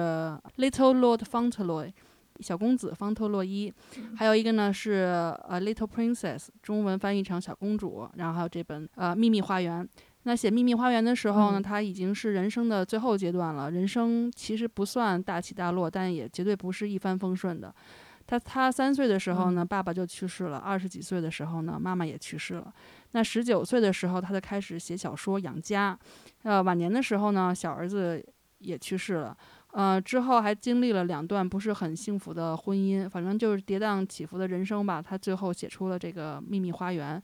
[0.63, 1.87] 《Little Lord Fauntleroy》
[2.41, 3.73] 小公子方特洛伊，
[4.17, 5.07] 还有一个呢是
[5.49, 8.09] 《A Little Princess》，中文翻译成小公主。
[8.17, 9.83] 然后还有这本呃《秘密花园》。
[10.27, 13.71] 那写《秘密花园》的时候呢，他已经是人生的最后阶段了。
[13.71, 17.73] 人生其实不算大起大落，但也绝对不是一帆风顺的。
[18.27, 22.73] 他他三岁的时候呢，爸爸就去世了；二十几岁的时候呢，妈妈也去世了。
[23.13, 25.99] 那十九岁的时候，他就开始写小说养家。
[26.43, 28.25] 呃，晚年的时候呢，小儿子
[28.61, 29.37] 也去世了。
[29.73, 35.03] 呃，之后还经历了两段不是很幸福的婚姻，反正就是跌宕起伏的人生吧。
[35.03, 37.19] 他最后写出了这个《秘密花园》。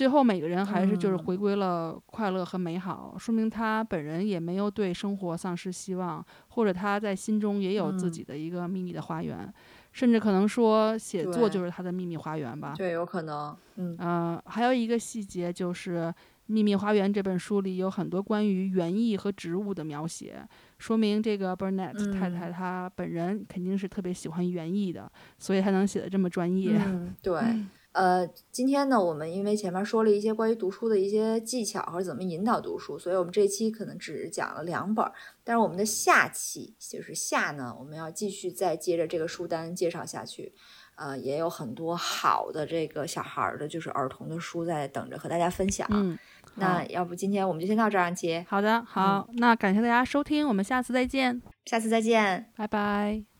[0.00, 9.52] 最后，每个人还是就是回归了快乐和美好，说明他本人也没有对生活丧失希望，或者他在心中也有自己的一个秘密的花园，
[9.92, 12.72] 甚至可能说写作就是他的秘密花园吧。
[12.74, 13.54] 对，有可能。
[13.76, 16.04] 嗯，还有一个细节就是
[16.46, 20.42] 《秘密花园》这本书里有很多关于园艺和植物的描写，
[20.78, 26.80] 说明这个 Burnett 太太她本人肯定是特别喜欢园艺的，所以她能写的这么专业。
[26.86, 27.38] 嗯，对。
[27.92, 35.04] 呃，今天呢，我们因为前面说了一些关于读书的一些技巧或者怎么引导读书，所以我们这期可能只讲了两本。
[35.42, 40.54] 但是我们的下期就是下呢，我们要继续再接着这个书单介绍下去。
[40.94, 45.88] 呃，也有很多好的这个小孩儿的，就是儿童的书在等着和大家分享。
[45.90, 46.18] 嗯，
[46.56, 48.44] 那要不今天我们就先到这儿，接。
[48.46, 51.40] 好的，好，那感谢大家收听，我们下次再见。
[51.64, 53.39] 下次再见，拜拜。